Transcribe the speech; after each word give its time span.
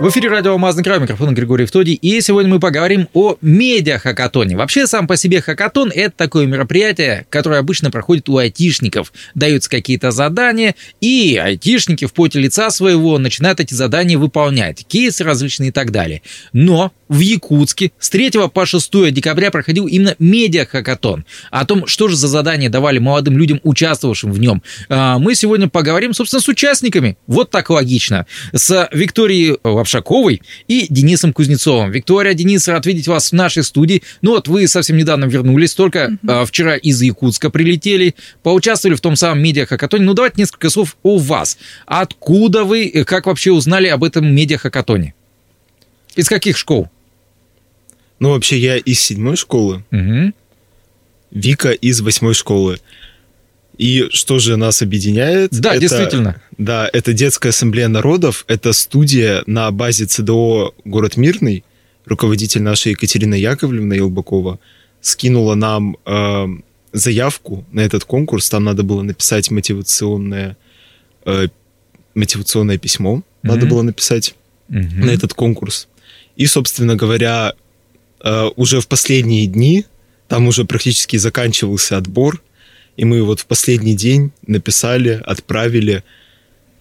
В 0.00 0.08
эфире 0.08 0.30
радио 0.30 0.52
«Алмазный 0.52 0.82
край», 0.82 0.98
микрофон 0.98 1.34
Григорий 1.34 1.66
Втодий, 1.66 1.92
и 1.92 2.22
сегодня 2.22 2.50
мы 2.50 2.58
поговорим 2.58 3.06
о 3.12 3.36
медиа-хакатоне. 3.42 4.56
Вообще, 4.56 4.86
сам 4.86 5.06
по 5.06 5.18
себе 5.18 5.42
хакатон– 5.42 5.92
это 5.94 6.14
такое 6.16 6.46
мероприятие, 6.46 7.26
которое 7.28 7.60
обычно 7.60 7.90
проходит 7.90 8.30
у 8.30 8.38
айтишников. 8.38 9.12
Даются 9.34 9.68
какие-то 9.68 10.10
задания, 10.10 10.74
и 11.02 11.36
айтишники 11.36 12.06
в 12.06 12.14
поте 12.14 12.40
лица 12.40 12.70
своего 12.70 13.18
начинают 13.18 13.60
эти 13.60 13.74
задания 13.74 14.16
выполнять, 14.16 14.86
кейсы 14.86 15.22
различные 15.22 15.68
и 15.68 15.72
так 15.72 15.90
далее. 15.90 16.22
Но 16.54 16.92
в 17.10 17.18
Якутске 17.18 17.92
с 17.98 18.08
3 18.08 18.30
по 18.54 18.64
6 18.64 19.10
декабря 19.10 19.50
проходил 19.50 19.86
именно 19.86 20.14
медиа-хакатон. 20.18 21.26
О 21.50 21.66
том, 21.66 21.86
что 21.88 22.08
же 22.08 22.16
за 22.16 22.28
задания 22.28 22.70
давали 22.70 23.00
молодым 23.00 23.36
людям, 23.36 23.60
участвовавшим 23.64 24.32
в 24.32 24.38
нем, 24.38 24.62
а, 24.88 25.18
мы 25.18 25.34
сегодня 25.34 25.68
поговорим, 25.68 26.14
собственно, 26.14 26.40
с 26.40 26.48
участниками. 26.48 27.18
Вот 27.26 27.50
так 27.50 27.68
логично. 27.68 28.26
С 28.52 28.88
Викторией 28.92 29.58
Лапшаковой 29.90 30.42
и 30.68 30.86
Денисом 30.88 31.32
Кузнецовым. 31.32 31.90
Виктория, 31.90 32.34
Денис, 32.34 32.68
рад 32.68 32.86
видеть 32.86 33.08
вас 33.08 33.30
в 33.30 33.32
нашей 33.32 33.64
студии. 33.64 34.02
Ну 34.22 34.32
вот 34.32 34.48
вы 34.48 34.68
совсем 34.68 34.96
недавно 34.96 35.24
вернулись, 35.24 35.74
только 35.74 36.16
mm 36.22 36.46
вчера 36.46 36.76
из 36.76 37.00
Якутска 37.02 37.50
прилетели, 37.50 38.14
поучаствовали 38.42 38.96
в 38.96 39.00
том 39.00 39.16
самом 39.16 39.42
медиа-хакатоне. 39.42 40.04
Ну 40.04 40.14
давайте 40.14 40.36
несколько 40.38 40.70
слов 40.70 40.96
о 41.02 41.18
вас. 41.18 41.58
Откуда 41.86 42.64
вы, 42.64 43.04
как 43.06 43.26
вообще 43.26 43.50
узнали 43.52 43.88
об 43.88 44.04
этом 44.04 44.32
медиа-хакатоне? 44.32 45.14
Из 46.16 46.28
каких 46.28 46.56
школ? 46.56 46.88
Ну, 48.18 48.30
вообще, 48.30 48.58
я 48.58 48.76
из 48.76 49.00
седьмой 49.00 49.36
школы. 49.36 49.84
Угу. 49.90 50.32
Вика 51.30 51.70
из 51.70 52.00
восьмой 52.00 52.34
школы. 52.34 52.78
И 53.80 54.08
что 54.10 54.38
же 54.38 54.56
нас 54.56 54.82
объединяет? 54.82 55.50
Да, 55.52 55.70
это, 55.70 55.80
действительно. 55.80 56.42
Да, 56.58 56.88
это 56.92 57.12
детская 57.12 57.48
ассамблея 57.48 57.88
народов, 57.88 58.44
это 58.48 58.72
студия 58.72 59.42
на 59.46 59.70
базе 59.70 60.06
ЦДО 60.06 60.74
«Город 60.84 61.16
Мирный». 61.16 61.64
Руководитель 62.04 62.62
нашей 62.62 62.92
Екатерина 62.92 63.34
Яковлевна 63.34 63.94
Елбакова 63.94 64.58
скинула 65.00 65.54
нам 65.54 65.96
э, 66.04 66.46
заявку 66.92 67.64
на 67.72 67.80
этот 67.80 68.04
конкурс. 68.04 68.48
Там 68.50 68.64
надо 68.64 68.82
было 68.82 69.02
написать 69.02 69.50
мотивационное, 69.50 70.56
э, 71.24 71.48
мотивационное 72.14 72.78
письмо. 72.78 73.16
Mm-hmm. 73.16 73.48
Надо 73.48 73.66
было 73.66 73.82
написать 73.82 74.34
mm-hmm. 74.68 75.04
на 75.04 75.10
этот 75.10 75.34
конкурс. 75.34 75.88
И, 76.36 76.46
собственно 76.46 76.96
говоря, 76.96 77.54
Э, 78.22 78.50
уже 78.56 78.80
в 78.80 78.88
последние 78.88 79.46
дни, 79.46 79.86
там 80.28 80.46
уже 80.46 80.64
практически 80.64 81.16
заканчивался 81.16 81.96
отбор, 81.96 82.42
и 82.96 83.04
мы 83.04 83.22
вот 83.22 83.40
в 83.40 83.46
последний 83.46 83.94
день 83.94 84.32
написали, 84.46 85.20
отправили, 85.24 86.04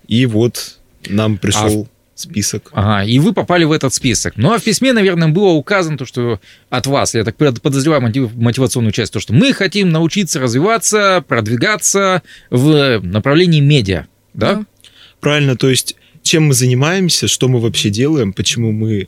и 0.07 0.25
вот 0.25 0.79
нам 1.07 1.37
пришел 1.37 1.87
а 1.89 1.99
список. 2.19 2.69
Ага, 2.73 3.05
и 3.05 3.19
вы 3.19 3.33
попали 3.33 3.63
в 3.63 3.71
этот 3.71 3.93
список. 3.93 4.33
Ну, 4.35 4.53
а 4.53 4.59
в 4.59 4.63
письме, 4.63 4.91
наверное, 4.93 5.29
было 5.29 5.49
указано 5.49 5.97
то, 5.97 6.05
что 6.05 6.39
от 6.69 6.87
вас, 6.87 7.15
я 7.15 7.23
так 7.23 7.37
подозреваю 7.37 8.01
мотивационную 8.01 8.91
часть, 8.91 9.13
то, 9.13 9.19
что 9.19 9.33
мы 9.33 9.53
хотим 9.53 9.89
научиться 9.91 10.39
развиваться, 10.39 11.23
продвигаться 11.27 12.21
в 12.49 12.99
направлении 13.01 13.61
медиа, 13.61 14.07
да? 14.33 14.55
да. 14.55 14.65
Правильно, 15.21 15.55
то 15.55 15.69
есть 15.69 15.95
чем 16.21 16.47
мы 16.47 16.53
занимаемся, 16.53 17.27
что 17.27 17.47
мы 17.47 17.59
вообще 17.59 17.89
делаем, 17.89 18.33
почему 18.33 18.71
мы 18.71 19.07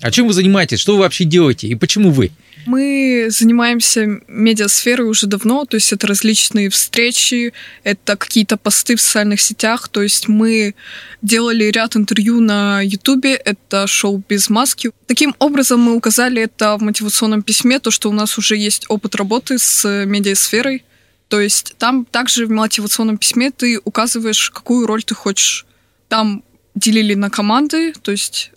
а 0.00 0.10
чем 0.10 0.26
вы 0.26 0.32
занимаетесь? 0.32 0.80
Что 0.80 0.94
вы 0.94 1.00
вообще 1.00 1.24
делаете? 1.24 1.68
И 1.68 1.74
почему 1.74 2.10
вы? 2.10 2.30
Мы 2.66 3.26
занимаемся 3.30 4.20
медиасферой 4.28 5.08
уже 5.08 5.26
давно, 5.26 5.64
то 5.64 5.76
есть 5.76 5.92
это 5.92 6.06
различные 6.06 6.68
встречи, 6.70 7.52
это 7.84 8.16
какие-то 8.16 8.56
посты 8.56 8.96
в 8.96 9.00
социальных 9.00 9.40
сетях, 9.40 9.88
то 9.88 10.02
есть 10.02 10.28
мы 10.28 10.74
делали 11.22 11.64
ряд 11.64 11.96
интервью 11.96 12.40
на 12.40 12.80
Ютубе, 12.82 13.34
это 13.34 13.86
шоу 13.86 14.22
«Без 14.28 14.48
маски». 14.50 14.90
Таким 15.06 15.34
образом 15.38 15.80
мы 15.80 15.94
указали 15.94 16.42
это 16.42 16.76
в 16.76 16.82
мотивационном 16.82 17.42
письме, 17.42 17.78
то, 17.78 17.90
что 17.90 18.10
у 18.10 18.12
нас 18.12 18.38
уже 18.38 18.56
есть 18.56 18.86
опыт 18.88 19.14
работы 19.14 19.58
с 19.58 20.04
медиасферой, 20.06 20.84
то 21.28 21.40
есть 21.40 21.76
там 21.78 22.04
также 22.04 22.46
в 22.46 22.50
мотивационном 22.50 23.16
письме 23.16 23.52
ты 23.52 23.80
указываешь, 23.84 24.50
какую 24.50 24.86
роль 24.86 25.04
ты 25.04 25.14
хочешь. 25.14 25.64
Там 26.08 26.42
делили 26.74 27.14
на 27.14 27.30
команды, 27.30 27.92
то 27.92 28.10
есть 28.10 28.50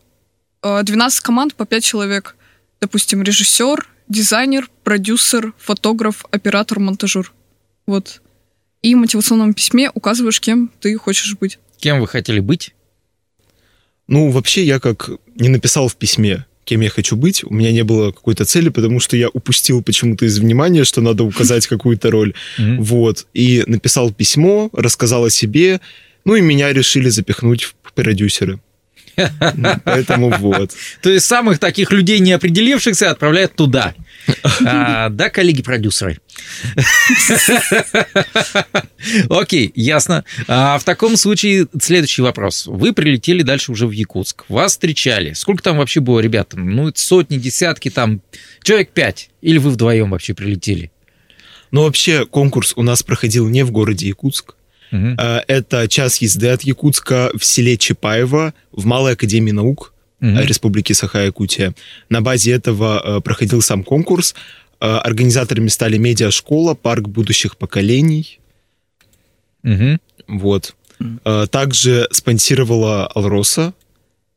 12 0.63 1.19
э, 1.19 1.23
команд 1.23 1.53
по 1.53 1.65
5 1.65 1.83
человек. 1.83 2.35
Допустим, 2.81 3.21
режиссер, 3.21 3.87
дизайнер, 4.09 4.69
продюсер, 4.83 5.53
фотограф, 5.57 6.25
оператор, 6.31 6.79
монтажер. 6.79 7.31
Вот. 7.85 8.21
И 8.81 8.95
в 8.95 8.97
мотивационном 8.97 9.53
письме 9.53 9.89
указываешь, 9.93 10.41
кем 10.41 10.69
ты 10.79 10.95
хочешь 10.97 11.35
быть. 11.37 11.59
Кем 11.79 11.99
вы 11.99 12.07
хотели 12.07 12.39
быть? 12.39 12.73
Ну, 14.07 14.29
вообще, 14.29 14.63
я 14.63 14.79
как 14.79 15.09
не 15.35 15.49
написал 15.49 15.87
в 15.87 15.95
письме, 15.95 16.45
кем 16.65 16.81
я 16.81 16.89
хочу 16.89 17.15
быть. 17.15 17.43
У 17.43 17.53
меня 17.53 17.71
не 17.71 17.83
было 17.83 18.11
какой-то 18.11 18.45
цели, 18.45 18.69
потому 18.69 18.99
что 18.99 19.15
я 19.15 19.29
упустил 19.29 19.81
почему-то 19.81 20.25
из 20.25 20.37
внимания, 20.39 20.83
что 20.83 21.01
надо 21.01 21.23
указать 21.23 21.67
какую-то 21.67 22.11
роль. 22.11 22.33
Вот. 22.57 23.27
И 23.33 23.63
написал 23.67 24.11
письмо, 24.11 24.69
рассказал 24.73 25.25
о 25.25 25.29
себе, 25.29 25.79
ну 26.25 26.35
и 26.35 26.41
меня 26.41 26.71
решили 26.73 27.09
запихнуть 27.09 27.63
в 27.63 27.93
продюсеры. 27.93 28.59
Поэтому 29.83 30.29
вот. 30.31 30.71
То 31.01 31.09
есть 31.09 31.25
самых 31.25 31.59
таких 31.59 31.91
людей, 31.91 32.19
не 32.19 32.31
определившихся, 32.33 33.11
отправляют 33.11 33.55
туда. 33.55 33.93
А, 34.65 35.09
да, 35.09 35.29
коллеги-продюсеры? 35.29 36.19
Окей, 39.29 39.71
ясно. 39.75 40.23
А 40.47 40.77
в 40.77 40.83
таком 40.83 41.17
случае 41.17 41.67
следующий 41.81 42.21
вопрос. 42.21 42.65
Вы 42.67 42.93
прилетели 42.93 43.41
дальше 43.41 43.71
уже 43.71 43.87
в 43.87 43.91
Якутск. 43.91 44.45
Вас 44.49 44.73
встречали. 44.73 45.33
Сколько 45.33 45.63
там 45.63 45.77
вообще 45.77 45.99
было 45.99 46.19
ребят? 46.19 46.53
Ну, 46.53 46.91
сотни, 46.95 47.37
десятки, 47.37 47.89
там, 47.89 48.21
человек 48.63 48.91
пять. 48.91 49.29
Или 49.41 49.57
вы 49.57 49.71
вдвоем 49.71 50.11
вообще 50.11 50.33
прилетели? 50.33 50.91
Ну, 51.71 51.83
вообще, 51.83 52.25
конкурс 52.25 52.73
у 52.75 52.83
нас 52.83 53.03
проходил 53.03 53.49
не 53.49 53.63
в 53.63 53.71
городе 53.71 54.07
Якутск. 54.07 54.55
Угу. 54.93 55.17
Это 55.47 55.87
час 55.87 56.21
езды 56.21 56.47
от 56.47 56.61
Якутска 56.61 57.31
в 57.33 57.43
селе 57.43 57.77
Чапаево 57.77 58.53
в 58.71 58.85
Малой 58.85 59.13
Академии 59.13 59.51
наук 59.51 59.93
угу. 60.21 60.39
Республики 60.39 60.93
Саха-Якутия. 60.93 61.73
На 62.09 62.21
базе 62.21 62.51
этого 62.51 63.01
э, 63.03 63.21
проходил 63.21 63.61
сам 63.61 63.83
конкурс. 63.83 64.35
Организаторами 64.79 65.69
стали 65.69 65.97
медиашкола, 65.97 66.75
парк 66.75 67.07
будущих 67.07 67.57
поколений. 67.57 68.39
Угу. 69.63 69.97
Вот. 70.27 70.75
Угу. 70.99 71.47
Также 71.47 72.07
спонсировала 72.11 73.07
Алроса 73.07 73.73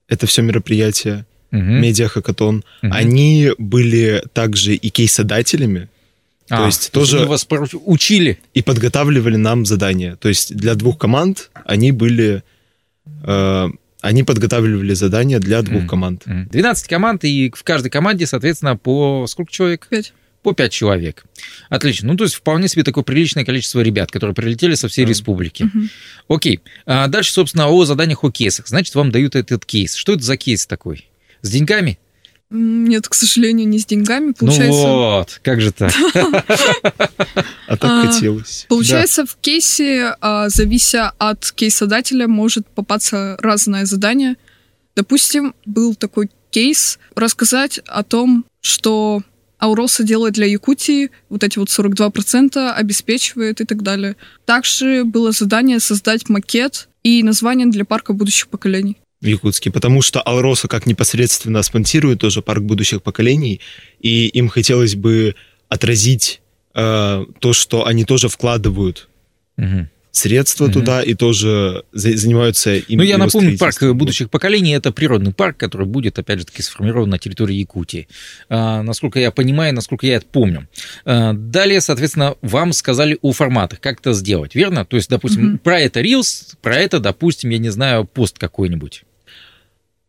это 0.09 0.27
все 0.27 0.43
мероприятие, 0.43 1.27
угу. 1.53 1.61
медиахакатон. 1.61 2.65
Угу. 2.83 2.93
Они 2.93 3.51
были 3.59 4.23
также 4.33 4.75
и 4.75 4.89
кейсодателями 4.91 5.89
а, 6.49 6.59
то 6.59 6.67
есть 6.67 6.91
то 6.93 7.01
тоже 7.01 7.19
они 7.19 7.27
вас 7.27 7.47
учили 7.85 8.39
и 8.55 8.63
подготавливали 8.63 9.37
нам 9.37 9.67
задания. 9.67 10.17
То 10.17 10.29
есть 10.29 10.55
для 10.55 10.75
двух 10.75 10.99
команд 10.99 11.51
они 11.65 11.91
были, 11.91 12.45
э, 13.25 13.69
они 14.01 14.23
подготавливали 14.23 14.95
задания 14.95 15.41
для 15.41 15.63
двух 15.63 15.83
mm. 15.83 15.87
команд. 15.87 16.23
12 16.27 16.89
команд 16.89 17.25
и 17.25 17.53
в 17.55 17.65
каждой 17.65 17.91
команде, 17.91 18.27
соответственно, 18.27 18.77
по 18.77 19.27
сколько 19.27 19.51
человек? 19.51 19.89
Пять. 19.91 20.13
По 20.43 20.53
пять 20.53 20.73
человек. 20.73 21.25
Отлично. 21.69 22.13
Ну, 22.13 22.17
то 22.17 22.23
есть 22.23 22.37
вполне 22.37 22.69
себе 22.69 22.85
такое 22.85 23.03
приличное 23.03 23.45
количество 23.45 23.81
ребят, 23.81 24.13
которые 24.13 24.33
прилетели 24.33 24.77
со 24.77 24.87
всей 24.87 25.05
mm. 25.05 25.09
республики. 25.09 25.65
Mm-hmm. 25.65 25.89
Окей. 26.29 26.61
А 26.87 27.09
дальше, 27.09 27.33
собственно, 27.33 27.67
о 27.69 27.85
заданиях 27.85 28.23
о 28.23 28.31
кейсах. 28.31 28.69
Значит, 28.69 28.95
вам 28.95 29.11
дают 29.11 29.35
этот 29.35 29.65
кейс. 29.65 29.97
Что 29.97 30.13
это 30.13 30.23
за 30.23 30.37
кейс 30.37 30.65
такой? 30.67 31.09
С 31.43 31.51
деньгами? 31.51 31.99
Нет, 32.51 33.09
к 33.09 33.15
сожалению, 33.15 33.67
не 33.69 33.79
с 33.79 33.87
деньгами. 33.87 34.33
Получается... 34.33 34.83
Ну 34.83 34.95
вот, 34.95 35.41
как 35.43 35.61
же 35.61 35.73
так? 35.73 35.93
А 37.69 37.77
так 37.77 37.91
а, 37.91 38.07
хотелось. 38.07 38.67
Получается, 38.69 39.27
в 39.27 39.37
кейсе, 39.41 40.15
а, 40.21 40.49
завися 40.49 41.13
от 41.19 41.51
кейсодателя, 41.51 42.29
может 42.29 42.67
попасться 42.69 43.37
разное 43.41 43.85
задание. 43.85 44.37
Допустим, 44.95 45.55
был 45.65 45.97
такой 45.97 46.31
кейс 46.51 47.01
рассказать 47.17 47.81
о 47.87 48.05
том, 48.05 48.45
что 48.61 49.23
Ауроса 49.59 50.05
делает 50.05 50.35
для 50.35 50.47
Якутии, 50.47 51.11
вот 51.29 51.43
эти 51.43 51.59
вот 51.59 51.69
42% 51.69 52.73
обеспечивает 52.73 53.61
и 53.61 53.65
так 53.65 53.83
далее. 53.83 54.15
Также 54.45 55.05
было 55.05 55.33
задание 55.33 55.81
создать 55.81 56.29
макет 56.29 56.89
и 57.03 57.23
название 57.25 57.67
для 57.67 57.85
парка 57.85 58.13
будущих 58.13 58.49
поколений 58.49 58.97
в 59.21 59.27
Якутске, 59.27 59.71
потому 59.71 60.03
что 60.03 60.21
Алроса 60.21 60.69
как 60.69 60.87
непосредственно 60.87 61.63
спонсирует 61.63 62.21
тоже 62.21 62.43
парк 62.43 62.63
будущих 62.63 63.03
поколений, 63.03 63.61
и 64.01 64.27
им 64.27 64.49
хотелось 64.49 64.95
бы 64.95 65.35
отразить 65.69 66.41
э, 66.75 67.25
то, 67.41 67.53
что 67.53 67.87
они 67.87 68.05
тоже 68.05 68.29
вкладывают 68.29 69.09
угу. 69.57 69.89
Средства 70.17 70.65
Мгм. 70.65 70.73
туда 70.73 71.03
и 71.03 71.15
тоже 71.15 71.85
за- 71.93 72.17
занимаются 72.17 72.75
им 72.77 72.99
Ну, 72.99 73.05
я 73.05 73.19
напомню, 73.19 73.57
парк 73.59 73.83
будущих 73.95 74.31
поколений– 74.31 74.73
это 74.75 74.93
природный 74.93 75.33
парк, 75.33 75.57
который 75.57 75.87
будет, 75.87 76.19
опять 76.19 76.39
же 76.41 76.47
таки, 76.47 76.63
сформирован 76.63 77.11
на 77.11 77.19
территории 77.19 77.55
Якутии. 77.57 78.09
А, 78.49 78.83
насколько 78.83 79.21
я 79.21 79.31
понимаю, 79.31 79.75
насколько 79.75 80.07
я 80.07 80.17
это 80.17 80.27
помню. 80.31 80.69
А, 81.05 81.33
далее, 81.35 81.81
соответственно, 81.81 82.35
вам 82.43 82.73
сказали 82.73 83.19
о 83.23 83.33
форматах, 83.33 83.81
как 83.81 84.01
это 84.01 84.13
сделать, 84.15 84.55
верно? 84.55 84.85
То 84.85 84.97
есть, 84.97 85.09
допустим, 85.11 85.45
Мгм. 85.47 85.59
про 85.59 85.81
это 85.81 86.01
Reels, 86.01 86.55
про 86.63 86.77
это, 86.77 86.99
допустим, 87.01 87.51
я 87.51 87.59
не 87.59 87.71
знаю, 87.71 88.05
пост 88.05 88.39
какой-нибудь. 88.39 89.05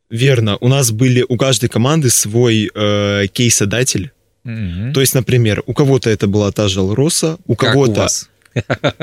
Верно. 0.09 0.57
У 0.61 0.67
нас 0.69 0.91
были 0.91 1.25
у 1.27 1.35
каждой 1.37 1.67
команды 1.69 2.09
свой 2.09 2.71
э, 2.73 3.27
кейсодатель. 3.33 4.11
Мгм. 4.45 4.93
То 4.93 5.01
есть, 5.01 5.13
например, 5.13 5.63
у 5.65 5.73
кого-то 5.73 6.09
это 6.09 6.27
была 6.27 6.51
та 6.53 6.69
же 6.69 6.79
Алроса, 6.79 7.37
у 7.47 7.55
Как 7.55 7.71
у 7.71 7.73
кого-то... 7.73 8.01
вас? 8.01 8.29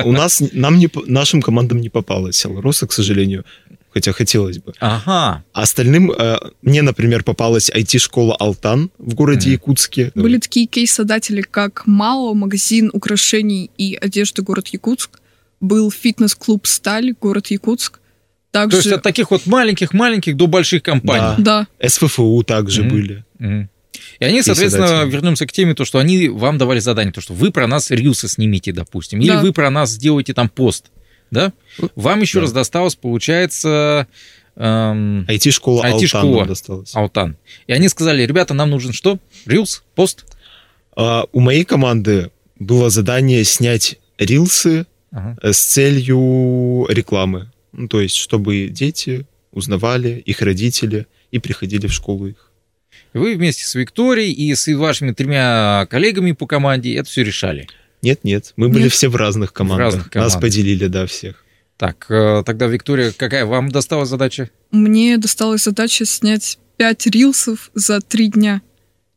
У 0.05 0.13
нас, 0.13 0.43
нам 0.53 0.79
не, 0.79 0.89
по- 0.89 1.05
нашим 1.07 1.43
командам 1.43 1.81
не 1.81 1.89
попалась 1.91 2.45
Алроса, 2.47 2.87
к 2.87 2.93
сожалению, 2.93 3.45
хотя 3.93 4.13
хотелось 4.13 4.59
бы. 4.59 4.73
Ага. 4.81 5.43
Остальным, 5.53 6.11
э, 6.11 6.39
мне, 6.63 6.83
например, 6.83 7.23
попалась 7.23 7.71
IT-школа 7.71 8.37
Алтан 8.39 8.91
в 8.99 9.15
городе 9.15 9.47
Мгм. 9.49 9.53
Якутске. 9.53 10.11
Были 10.15 10.39
такие 10.39 10.67
кейс-создатели, 10.67 11.43
как 11.43 11.83
МАО, 11.87 12.35
магазин 12.35 12.91
украшений 12.93 13.71
и 13.79 13.95
одежды 14.01 14.43
город 14.43 14.69
Якутск. 14.69 15.11
Был 15.61 15.91
фитнес-клуб 15.91 16.67
«Сталь», 16.67 17.13
город 17.21 17.51
Якутск. 17.51 18.01
То 18.51 18.63
есть 18.63 18.71
Также, 18.73 18.95
от 18.95 19.03
таких 19.03 19.31
вот 19.31 19.47
маленьких-маленьких 19.47 20.37
до 20.37 20.47
больших 20.47 20.83
компаний. 20.83 21.43
да, 21.43 21.67
СФФУ 21.89 22.43
также 22.45 22.83
Мгм. 22.83 22.91
были. 22.91 23.25
Мгм. 23.39 23.69
И 24.19 24.25
они, 24.25 24.43
соответственно, 24.43 25.05
вернемся 25.05 25.47
к 25.47 25.53
теме, 25.53 25.75
то, 25.75 25.85
что 25.85 25.99
они 25.99 26.29
вам 26.29 26.59
давали 26.59 26.79
задание, 26.81 27.13
то, 27.13 27.21
что 27.21 27.33
вы 27.35 27.51
про 27.51 27.67
нас 27.67 27.91
рилсы 27.91 28.29
снимите, 28.29 28.73
допустим, 28.73 29.21
или 29.21 29.29
Да. 29.29 29.41
вы 29.41 29.53
про 29.53 29.71
нас 29.71 29.91
сделаете 29.91 30.35
там 30.35 30.49
пост, 30.49 30.87
да? 31.31 31.53
Вам 31.95 32.21
еще 32.21 32.39
Да. 32.39 32.43
раз 32.43 32.53
досталось, 32.53 32.95
получается, 32.97 34.07
эм, 34.57 35.25
IT-школа 35.29 35.85
IT-школа. 35.87 36.33
Алтан 36.33 36.49
досталась. 36.49 36.95
Аутан. 36.95 37.37
И 37.67 37.73
они 37.73 37.89
сказали, 37.89 38.23
ребята, 38.25 38.55
нам 38.55 38.71
нужен 38.71 38.93
что? 38.93 39.19
Рилс? 39.47 39.83
Пост? 39.95 40.25
А, 40.97 41.25
у 41.33 41.41
моей 41.41 41.65
команды 41.65 42.31
было 42.59 42.89
задание 42.91 43.43
снять 43.45 43.99
рилсы 44.19 44.87
Ага. 45.11 45.37
э, 45.43 45.53
с 45.53 45.59
целью 45.59 46.87
рекламы. 46.89 47.51
Ну, 47.73 47.89
то 47.89 48.01
есть, 48.01 48.15
чтобы 48.17 48.69
дети 48.69 49.27
узнавали, 49.51 50.23
их 50.25 50.41
родители, 50.43 51.07
и 51.33 51.39
приходили 51.41 51.89
в 51.89 51.93
школу 51.93 52.27
их. 52.29 52.51
Вы 53.13 53.35
вместе 53.37 53.65
с 53.65 53.75
Викторией 53.75 54.33
и 54.33 54.55
с 54.55 54.67
вашими 54.75 55.13
тремя 55.13 55.87
коллегами 55.91 56.33
по 56.33 56.47
команде 56.47 56.95
это 56.95 57.09
все 57.09 57.23
решали. 57.23 57.69
Нет-нет, 58.03 58.53
мы 58.57 58.69
были 58.69 58.85
Нет. 58.85 58.93
все 58.93 59.09
в 59.09 59.17
разных 59.17 59.53
командах. 59.53 59.87
разных 59.87 60.11
командах. 60.11 60.35
Нас 60.35 60.41
поделили, 60.43 60.87
да, 60.89 61.07
всех. 61.07 61.45
Так, 61.77 62.07
э, 62.11 62.43
тогда, 62.45 62.67
Виктория, 62.67 63.13
какая 63.17 63.47
вам 63.47 63.71
досталась 63.71 64.09
задача? 64.09 64.51
мне 64.71 65.17
досталась 65.19 65.65
задача 65.65 66.05
снять 66.05 66.59
5 66.77 67.07
рилсов 67.09 67.71
за 67.75 68.01
3 68.01 68.29
дня. 68.29 68.63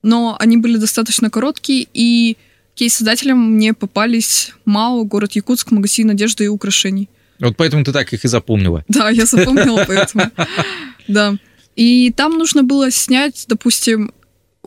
Но 0.03 0.37
они 0.39 0.57
были 0.57 0.77
достаточно 0.77 1.29
короткие, 1.29 1.87
и 1.93 2.37
кейс-создателям 2.75 3.55
мне 3.55 3.73
попались 3.73 4.53
МАО, 4.65 5.03
город 5.03 5.33
Якутск, 5.33 5.71
магазин 5.71 6.09
одежды 6.11 6.45
и 6.45 6.47
украшений. 6.47 7.09
Вот 7.39 7.57
поэтому 7.57 7.83
ты 7.83 7.91
так 7.91 8.13
их 8.13 8.23
и 8.23 8.27
запомнила. 8.27 8.83
Да, 8.87 9.09
я 9.09 9.25
запомнила 9.25 9.83
поэтому. 9.87 10.31
Да. 11.07 11.37
И 11.77 12.11
там 12.11 12.37
нужно 12.37 12.63
было 12.63 12.89
снять, 12.91 13.45
допустим, 13.47 14.11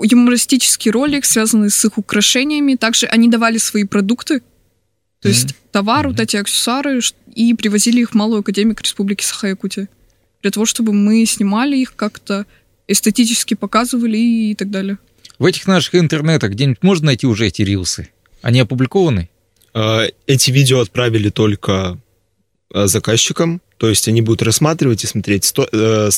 юмористический 0.01 0.91
ролик, 0.93 1.25
связанный 1.25 1.69
с 1.69 1.85
их 1.85 1.99
украшениями. 1.99 2.77
Также 2.77 3.07
они 3.07 3.29
давали 3.29 3.59
свои 3.59 3.85
продукты, 3.85 4.41
то 5.21 5.29
Мгм. 5.29 5.35
есть 5.35 5.55
товар, 5.73 6.07
вот 6.07 6.15
Мгм. 6.15 6.23
эти 6.23 6.37
аксессуары, 6.37 7.01
и 7.35 7.53
привозили 7.55 8.01
их 8.01 8.11
в 8.13 8.15
Малую 8.15 8.41
Академию 8.41 8.77
Республики 8.81 9.25
Саха-Якутия. 9.25 9.89
Для 10.43 10.51
того, 10.53 10.67
чтобы 10.67 10.93
мы 10.93 11.27
снимали 11.27 11.77
их 11.77 11.95
как-то, 11.97 12.47
эстетически 12.89 13.55
показывали 13.55 14.17
и 14.17 14.55
так 14.55 14.71
далее. 14.71 14.97
В 15.39 15.45
этих 15.47 15.67
наших 15.67 15.97
интернетах 15.97 16.53
где-нибудь 16.53 16.83
можно 16.83 17.07
найти 17.07 17.27
уже 17.27 17.47
эти 17.49 17.63
рилсы? 17.63 18.09
Они 18.43 18.61
опубликованы? 18.61 19.29
А, 19.75 20.07
Эти 20.27 20.51
видео 20.51 20.81
отправили 20.81 21.29
только 21.31 21.99
а, 22.73 22.87
заказчикам, 22.87 23.61
то 23.79 23.89
есть 23.89 24.07
они 24.09 24.23
будут 24.23 24.43
рассматривать 24.43 25.03
и 25.05 25.07
смотреть, 25.07 25.53
э, 25.73 26.11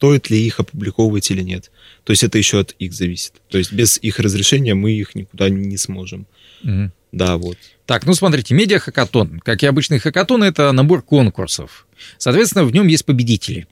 стоит 0.00 0.30
ли 0.30 0.38
их 0.38 0.58
опубликовывать 0.60 1.30
или 1.30 1.42
нет. 1.42 1.70
То 2.04 2.12
есть 2.12 2.22
это 2.22 2.38
еще 2.38 2.60
от 2.60 2.74
их 2.78 2.94
зависит. 2.94 3.34
То 3.50 3.58
есть 3.58 3.70
без 3.70 3.98
их 3.98 4.18
разрешения 4.18 4.72
мы 4.72 4.92
их 4.92 5.14
никуда 5.14 5.50
не 5.50 5.76
сможем. 5.76 6.26
Мгм. 6.62 6.90
Да, 7.12 7.36
вот. 7.36 7.58
Так, 7.84 8.06
ну 8.06 8.14
смотрите, 8.14 8.54
медиа-хакатон. 8.54 9.40
Как 9.40 9.62
и 9.62 9.66
обычный 9.66 9.98
хакатон, 9.98 10.42
это 10.42 10.72
набор 10.72 11.02
конкурсов. 11.02 11.86
Соответственно, 12.16 12.64
в 12.64 12.72
нем 12.72 12.86
есть 12.86 13.04
победители. 13.04 13.66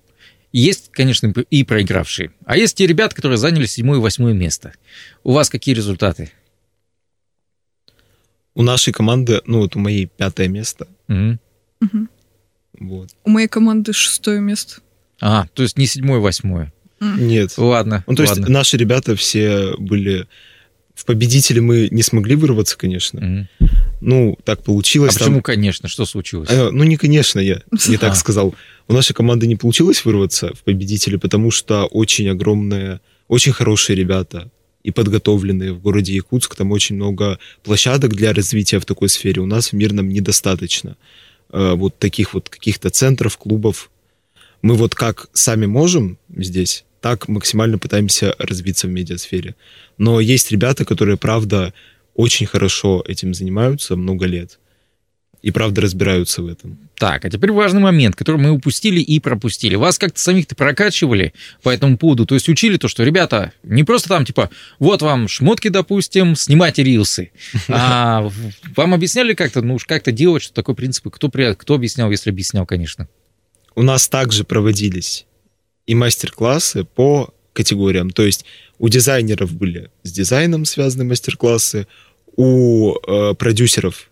Есть, 0.53 0.91
конечно, 0.93 1.33
и 1.51 1.65
проигравшие. 1.65 2.33
А 2.45 2.59
есть 2.59 2.77
те 2.77 2.87
ребята, 2.87 3.17
которые 3.17 3.39
заняли 3.39 3.65
седьмое 3.65 3.99
и 3.99 4.03
восьмое 4.03 4.35
место. 4.35 4.75
У 5.25 5.33
вас 5.33 5.49
какие 5.49 5.75
результаты? 5.75 6.31
У 8.55 8.63
нашей 8.63 8.93
команды, 8.93 9.41
ну 9.47 9.61
вот 9.61 9.77
у 9.77 9.79
моей 9.79 10.05
пятое 10.15 10.49
место. 10.49 10.89
Мгм. 11.07 11.41
Мгм. 11.81 12.11
Вот. 12.81 13.09
У 13.25 13.31
моей 13.31 13.49
команды 13.49 13.95
шестое 13.95 14.41
место. 14.41 14.83
А, 15.21 15.47
то 15.55 15.63
есть 15.63 15.77
не 15.79 15.87
седьмое, 15.87 16.21
восьмое. 16.21 16.73
Нет. 17.01 17.55
Ладно. 17.57 18.05
Ну, 18.07 18.15
то 18.17 18.23
есть 18.23 18.37
ладно. 18.39 18.49
наши 18.53 18.77
ребята 18.77 19.15
все 19.17 19.75
были... 19.79 20.27
В 20.95 21.05
победители 21.05 21.61
мы 21.61 21.87
не 21.93 22.03
смогли 22.03 22.35
вырваться, 22.35 22.77
конечно. 22.77 23.21
Мгм. 23.21 23.49
Ну, 24.01 24.37
так 24.45 24.59
А 24.59 24.63
получилось. 24.63 25.15
там- 25.15 25.27
почему, 25.29 25.43
конечно, 25.43 25.89
что 25.89 26.05
случилось? 26.07 26.49
А, 26.51 26.71
Ну, 26.73 26.83
не 26.83 26.97
конечно, 26.97 27.39
я 27.39 27.63
не 27.87 27.95
А. 27.95 27.99
так 27.99 28.17
сказал. 28.17 28.55
У 28.89 28.93
нашей 28.93 29.13
команды 29.15 29.47
не 29.47 29.55
получилось 29.55 30.05
вырваться 30.05 30.53
в 30.55 30.65
победители, 30.65 31.15
потому 31.17 31.53
что 31.53 31.85
очень 31.87 32.29
огромные, 32.29 33.01
очень 33.29 33.53
хорошие 33.53 33.95
ребята 33.95 34.51
и 34.83 34.91
подготовленные 34.91 35.73
в 35.73 35.81
городе 35.81 36.15
Якутск. 36.15 36.57
Там 36.57 36.73
очень 36.73 36.97
много 36.97 37.39
площадок 37.63 38.15
для 38.15 38.33
развития 38.33 38.81
в 38.81 38.85
такой 38.85 39.09
сфере. 39.09 39.41
У 39.41 39.47
нас 39.47 39.69
в 39.71 39.75
Мирном 39.75 40.09
недостаточно 40.09 40.97
э, 41.53 41.75
вот 41.75 41.97
таких 42.01 42.35
вот 42.35 42.49
каких-то 42.49 42.91
центров, 42.91 43.39
клубов. 43.39 43.91
Мы 44.63 44.75
вот 44.75 44.95
как 44.95 45.29
сами 45.33 45.67
можем 45.67 46.19
здесь, 46.37 46.85
так 47.01 47.29
максимально 47.29 47.79
пытаемся 47.79 48.35
развиться 48.39 48.87
в 48.87 48.91
медиасфере. 48.91 49.55
Но 49.99 50.21
есть 50.21 50.51
ребята, 50.51 50.85
которые, 50.85 51.17
правда, 51.17 51.73
очень 52.15 52.47
хорошо 52.47 53.05
этим 53.07 53.35
занимаются 53.35 53.97
много 53.97 54.27
лет. 54.27 54.59
И 55.41 55.53
правда 55.53 55.83
разбираются 55.83 56.43
в 56.43 56.49
этом. 56.49 56.77
Так, 56.97 57.25
а 57.25 57.31
теперь 57.31 57.53
важный 57.53 57.81
момент, 57.81 58.17
который 58.17 58.39
мы 58.41 58.51
упустили 58.51 59.01
и 59.01 59.21
пропустили. 59.21 59.77
Вас 59.77 59.97
как-то 59.97 60.19
самих-то 60.19 60.57
прокачивали 60.57 61.33
по 61.63 61.71
этому 61.71 61.97
поводу, 61.97 62.27
то 62.27 62.35
есть 62.35 62.49
учили 62.49 62.77
то, 62.77 62.89
что, 62.89 63.05
ребята, 63.05 63.53
не 63.63 63.85
просто 63.85 64.09
там, 64.09 64.25
типа, 64.25 64.51
вот 64.81 65.01
вам 65.01 65.29
шмотки, 65.29 65.69
допустим, 65.69 66.35
снимайте 66.35 66.83
рилсы, 66.83 67.31
а 67.69 68.29
вам 68.75 68.95
объясняли 68.95 69.35
как-то, 69.35 69.63
ну 69.63 69.75
уж 69.75 69.85
как-то 69.85 70.11
делать, 70.11 70.43
что 70.43 70.55
такой 70.55 70.75
принцип, 70.75 71.09
кто, 71.09 71.31
кто 71.31 71.75
объяснял, 71.75 72.11
если 72.11 72.31
объяснял, 72.31 72.67
конечно. 72.67 73.07
У 73.79 73.83
нас 73.83 74.09
также 74.09 74.43
проводились 74.43 75.25
и 75.87 75.95
мастер-классы 75.95 76.83
по 76.83 77.33
категориям. 77.53 78.11
То 78.11 78.25
есть 78.25 78.45
у 78.81 78.89
дизайнеров 78.89 79.53
были 79.53 79.93
с 80.03 80.11
дизайном 80.11 80.65
связаны 80.65 81.05
мастер-классы, 81.05 81.87
у 82.35 82.97
э, 82.97 83.35
продюсеров 83.35 84.11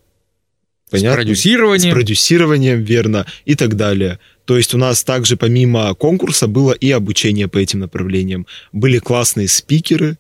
С 0.93 1.03
продюсированием. 1.03 1.91
с 1.91 1.95
продюсированием, 1.95 2.81
верно, 2.85 3.27
и 3.45 3.57
так 3.57 3.75
далее. 3.75 4.21
То 4.45 4.57
есть 4.57 4.73
у 4.73 4.79
нас 4.79 5.03
также 5.03 5.37
помимо 5.37 5.93
конкурса 5.97 6.47
было 6.47 6.71
и 6.71 6.93
обучение 6.93 7.49
по 7.49 7.59
этим 7.59 7.81
направлениям. 7.81 8.47
Были 8.71 9.01
классные 9.01 9.49
спикеры 9.49 10.17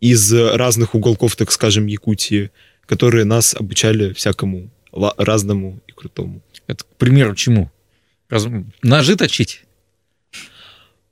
из 0.00 0.32
разных 0.32 0.96
уголков, 0.96 1.36
так 1.36 1.52
скажем, 1.52 1.86
Якутии, 1.86 2.50
которые 2.86 3.26
нас 3.26 3.54
обучали 3.54 4.12
всякому 4.12 4.70
разному 4.90 5.78
и 5.86 5.92
крутому. 5.92 6.42
Это, 6.66 6.82
к 6.82 6.96
примеру, 6.96 7.36
чему? 7.36 7.70
Ножи 8.82 9.16
точить? 9.16 9.62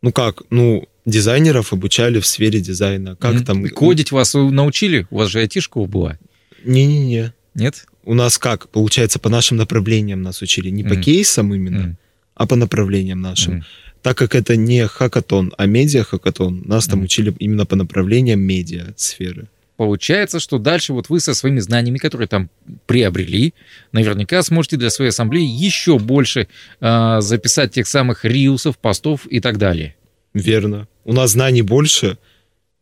Ну 0.03 0.12
как, 0.12 0.43
ну, 0.50 0.89
дизайнеров 1.05 1.73
обучали 1.73 2.21
в 2.21 2.27
сфере 2.27 2.61
дизайна. 2.61 3.17
Как 3.17 3.35
Мгм. 3.35 3.45
там... 3.45 3.69
Кодить 3.69 4.12
вас 4.12 4.33
научили? 4.35 5.07
У 5.11 5.19
вас 5.19 5.29
же 5.29 5.41
айтишка 5.41 5.81
была, 5.81 6.19
Не-не-не. 6.65 7.33
нет? 7.55 7.85
У 8.05 8.15
нас 8.15 8.39
как? 8.39 8.69
Получается, 8.71 9.19
по 9.19 9.29
нашим 9.29 9.59
направлениям 9.59 10.23
нас 10.23 10.41
учили. 10.43 10.71
Не 10.71 10.83
по 10.85 10.95
Мгм. 10.95 11.03
кейсам 11.03 11.55
именно, 11.55 11.81
Мгм. 11.81 11.97
а 12.35 12.47
по 12.47 12.57
направлениям 12.57 13.21
нашим. 13.21 13.55
Мгм. 13.57 13.65
Так 14.03 14.17
как 14.17 14.35
это 14.35 14.57
не 14.57 14.87
хакатон, 14.87 15.53
а 15.59 15.67
медиа-хакатон, 15.67 16.62
нас 16.67 16.87
там 16.87 17.00
Мгм. 17.00 17.05
учили 17.05 17.35
именно 17.39 17.67
по 17.67 17.77
направлениям 17.77 18.41
медиа-сферы. 18.41 19.49
Получается, 19.80 20.40
что 20.40 20.58
дальше 20.58 20.92
вот 20.92 21.08
вы 21.08 21.20
со 21.20 21.32
своими 21.32 21.58
знаниями, 21.58 21.96
которые 21.96 22.28
там 22.28 22.50
приобрели, 22.84 23.54
наверняка 23.92 24.42
сможете 24.42 24.76
для 24.76 24.90
своей 24.90 25.08
ассамблеи 25.08 25.42
еще 25.42 25.99
больше 25.99 26.49
а, 26.82 27.22
записать 27.22 27.72
тех 27.72 27.87
самых 27.87 28.26
риусов, 28.26 28.76
постов 28.76 29.26
и 29.26 29.40
так 29.40 29.56
далее. 29.56 29.96
Верно. 30.34 30.87
У 31.06 31.14
нас 31.14 31.30
знаний 31.30 31.62
больше, 31.62 32.18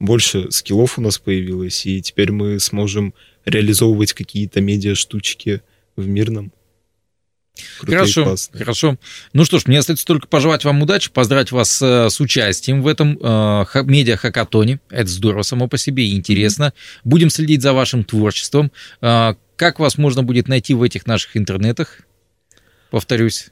больше 0.01 0.51
скиллов 0.51 0.99
у 0.99 1.01
нас 1.01 1.21
появилось, 1.21 1.87
и 1.87 2.03
теперь 2.03 2.33
мы 2.33 2.59
сможем 2.59 3.15
реализовывать 3.45 4.13
какие-то 4.13 4.61
медиа-штучки 4.61 5.63
в 5.95 6.09
мирном. 6.09 6.51
Крутые, 7.79 7.99
Хорошо, 7.99 8.25
классные. 8.25 8.59
хорошо. 8.59 8.97
Ну 9.33 9.45
что 9.45 9.59
ж, 9.59 9.67
мне 9.67 9.79
остается 9.79 10.07
только 10.07 10.27
пожелать 10.27 10.65
вам 10.65 10.83
удачи, 10.83 11.11
поздравить 11.11 11.53
вас 11.53 11.81
э, 11.83 12.09
с 12.11 12.21
участием 12.21 12.83
в 12.83 12.87
этом 12.87 13.19
э, 13.21 13.65
ха- 13.67 13.83
медиа-хакатоне. 13.83 14.81
Это 14.91 15.09
здорово 15.09 15.43
само 15.43 15.69
по 15.69 15.79
себе 15.79 16.07
и 16.09 16.17
интересно. 16.17 16.73
Будем 17.05 17.31
следить 17.31 17.63
за 17.63 17.73
вашим 17.73 18.05
творчеством. 18.05 18.71
Э, 19.01 19.35
как 19.57 19.79
вас 19.79 19.99
можно 19.99 20.23
будет 20.23 20.49
найти 20.49 20.75
в 20.75 20.83
этих 20.83 21.07
наших 21.07 21.37
интернетах? 21.37 22.01
Повторюсь. 22.91 23.49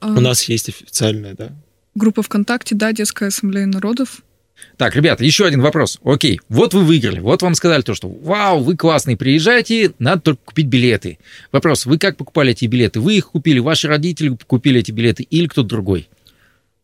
А, 0.00 0.08
У 0.08 0.20
нас 0.20 0.44
есть 0.44 0.68
официальная, 0.68 1.34
да? 1.34 1.52
Группа 1.94 2.22
ВКонтакте, 2.22 2.74
да, 2.74 2.92
Детская 2.92 3.28
ассамблея 3.28 3.66
народов. 3.66 4.20
Так, 4.76 4.94
ребята, 4.94 5.24
еще 5.24 5.46
один 5.46 5.62
вопрос. 5.62 5.98
Окей, 6.04 6.40
вот 6.48 6.74
вы 6.74 6.84
выиграли, 6.84 7.20
вот 7.20 7.42
вам 7.42 7.54
сказали 7.54 7.82
то, 7.82 7.94
что 7.94 8.08
вау, 8.08 8.62
вы 8.62 8.76
классный, 8.76 9.16
приезжайте, 9.16 9.92
надо 9.98 10.20
только 10.20 10.42
купить 10.44 10.66
билеты. 10.66 11.18
Вопрос, 11.52 11.86
вы 11.86 11.98
как 11.98 12.16
покупали 12.16 12.52
эти 12.52 12.66
билеты? 12.66 13.00
Вы 13.00 13.16
их 13.16 13.30
купили, 13.30 13.58
ваши 13.58 13.88
родители 13.88 14.36
купили 14.46 14.80
эти 14.80 14.90
билеты 14.90 15.22
или 15.22 15.46
кто-то 15.46 15.68
другой? 15.68 16.08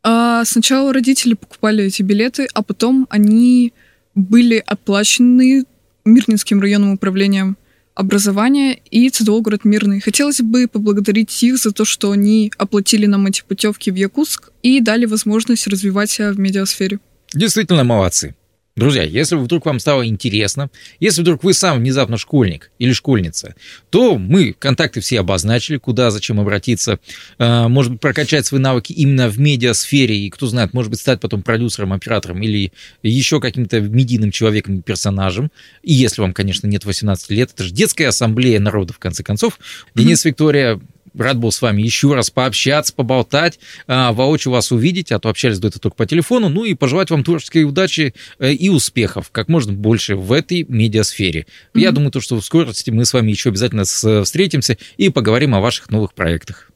А 0.03 0.45
сначала 0.45 0.93
родители 0.93 1.35
покупали 1.35 1.85
эти 1.85 2.03
билеты, 2.03 2.49
а 2.55 2.63
потом 2.63 3.07
они 3.11 3.73
были 4.15 4.63
оплачены 4.67 5.65
Мирнинским 6.05 6.61
районным 6.61 6.93
управлением 6.95 7.57
образования 7.95 8.81
и 8.91 9.09
ЦДО 9.11 9.41
«Город 9.41 9.65
Мирный». 9.65 10.01
Хотелось 10.01 10.41
бы 10.41 10.67
поблагодарить 10.67 11.43
их 11.43 11.59
за 11.59 11.73
то, 11.73 11.85
что 11.85 12.11
они 12.11 12.51
оплатили 12.57 13.07
нам 13.07 13.27
эти 13.27 13.43
путевки 13.47 13.91
в 13.91 13.95
Якутск 13.95 14.51
и 14.63 14.81
дали 14.81 15.05
возможность 15.05 15.67
развивать 15.67 16.11
себя 16.11 16.33
в 16.33 16.39
медиасфере. 16.39 16.99
Действительно 17.35 17.85
молодцы. 17.85 18.35
Друзья, 18.75 19.03
если 19.03 19.37
вдруг 19.37 19.67
вам 19.67 19.79
стало 19.81 20.07
интересно, 20.07 20.71
если 20.99 21.21
вдруг 21.21 21.45
вы 21.45 21.53
сам 21.53 21.81
внезапно 21.81 22.17
школьник 22.17 22.71
или 22.79 22.93
школьница, 22.93 23.55
то 23.91 24.17
мы 24.17 24.55
контакты 24.59 25.03
все 25.03 25.21
обозначили, 25.21 25.77
куда, 25.77 26.11
зачем 26.11 26.41
обратиться, 26.41 26.99
Э, 27.39 27.69
может 27.69 27.93
быть, 27.93 28.01
прокачать 28.01 28.47
свои 28.47 28.61
навыки 28.61 28.93
именно 28.93 29.29
в 29.29 29.39
медиасфере, 29.39 30.17
и 30.17 30.31
кто 30.31 30.47
знает, 30.47 30.73
может 30.75 30.91
быть, 30.91 31.01
стать 31.01 31.21
потом 31.21 31.43
продюсером, 31.43 31.93
оператором 31.93 32.43
или 32.43 32.73
еще 33.03 33.41
каким-то 33.41 33.81
медийным 33.81 34.31
человеком 34.31 34.79
и 34.79 34.83
персонажем. 34.83 35.51
И 35.83 35.93
если 35.93 36.23
вам, 36.23 36.33
конечно, 36.33 36.67
нет 36.67 36.85
18 36.85 37.31
лет, 37.31 37.51
это 37.53 37.65
же 37.65 37.73
детская 37.73 38.07
ассамблея 38.07 38.61
народа, 38.61 38.93
в 38.93 38.99
конце 38.99 39.23
концов. 39.23 39.59
Денис, 39.95 40.25
Виктория, 40.25 40.81
Рад 41.17 41.39
был 41.39 41.53
с 41.53 41.61
вами 41.63 41.83
еще 41.83 42.15
раз 42.15 42.31
пообщаться, 42.31 42.95
поболтать, 42.95 43.59
а, 43.87 44.13
воочию 44.13 44.53
вас 44.53 44.73
увидеть, 44.73 45.13
а 45.13 45.19
то 45.19 45.29
общались 45.29 45.59
до 45.59 45.69
этого 45.69 45.81
только 45.81 45.97
по 45.97 46.07
телефону. 46.07 46.49
Ну 46.49 46.65
и 46.65 46.75
пожелать 46.75 47.11
вам 47.11 47.25
творческой 47.25 47.65
удачи 47.65 48.15
э, 48.39 48.53
и 48.53 48.69
успехов 48.69 49.31
как 49.31 49.49
можно 49.49 49.73
больше 49.73 50.17
в 50.17 50.33
этой 50.33 50.65
медиасфере. 50.69 51.47
Я 51.75 51.89
Мгм. 51.89 51.95
думаю, 51.97 52.11
то, 52.13 52.21
что 52.21 52.37
в 52.37 52.45
скорости 52.45 52.91
мы 52.91 53.05
с 53.05 53.13
вами 53.13 53.31
еще 53.31 53.51
обязательно 53.51 53.85
с- 53.85 54.25
встретимся 54.25 54.79
и 54.97 55.09
поговорим 55.11 55.55
о 55.55 55.61
ваших 55.61 55.91
новых 55.91 56.15
проектах. 56.15 56.71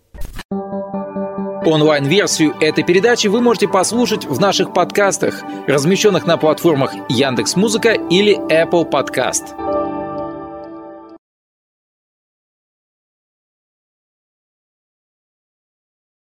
Онлайн-версию 1.64 2.54
этой 2.60 2.84
передачи 2.84 3.26
вы 3.26 3.40
можете 3.40 3.66
послушать 3.66 4.24
в 4.24 4.38
наших 4.38 4.72
подкастах, 4.72 5.42
размещенных 5.66 6.24
на 6.24 6.36
платформах 6.36 6.92
Яндекс.Музыка 7.08 7.92
или 8.10 8.36
Apple 8.52 8.88
Podcast. 8.88 9.85